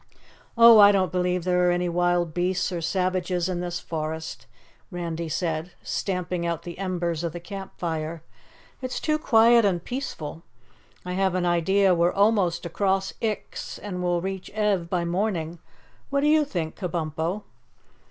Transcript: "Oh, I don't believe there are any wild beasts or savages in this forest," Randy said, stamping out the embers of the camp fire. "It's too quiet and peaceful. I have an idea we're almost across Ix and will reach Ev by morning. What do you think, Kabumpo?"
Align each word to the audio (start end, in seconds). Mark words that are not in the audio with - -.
"Oh, 0.57 0.79
I 0.79 0.91
don't 0.91 1.11
believe 1.11 1.43
there 1.43 1.67
are 1.69 1.71
any 1.71 1.87
wild 1.87 2.33
beasts 2.33 2.71
or 2.71 2.81
savages 2.81 3.47
in 3.47 3.59
this 3.59 3.79
forest," 3.79 4.47
Randy 4.89 5.29
said, 5.29 5.73
stamping 5.83 6.43
out 6.43 6.63
the 6.63 6.79
embers 6.79 7.23
of 7.23 7.33
the 7.33 7.39
camp 7.39 7.77
fire. 7.77 8.23
"It's 8.81 8.99
too 8.99 9.19
quiet 9.19 9.63
and 9.63 9.83
peaceful. 9.85 10.41
I 11.05 11.13
have 11.13 11.35
an 11.35 11.45
idea 11.45 11.93
we're 11.93 12.11
almost 12.11 12.65
across 12.65 13.13
Ix 13.21 13.77
and 13.77 14.01
will 14.01 14.21
reach 14.21 14.49
Ev 14.55 14.89
by 14.89 15.05
morning. 15.05 15.59
What 16.09 16.21
do 16.21 16.27
you 16.27 16.45
think, 16.45 16.75
Kabumpo?" 16.77 17.43